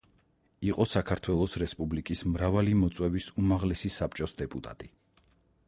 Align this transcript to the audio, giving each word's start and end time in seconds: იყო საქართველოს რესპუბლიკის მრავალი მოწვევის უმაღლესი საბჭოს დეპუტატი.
იყო 0.67 0.85
საქართველოს 0.93 1.57
რესპუბლიკის 1.63 2.25
მრავალი 2.37 2.75
მოწვევის 2.79 3.29
უმაღლესი 3.43 3.93
საბჭოს 3.99 4.35
დეპუტატი. 4.41 4.91